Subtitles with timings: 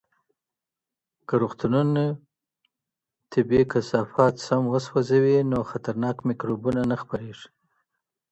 [1.27, 2.05] که روغتونونه
[3.31, 7.47] طبي کثافات سم وسوځوي، نو خطرناک میکروبونه نه خپریږي.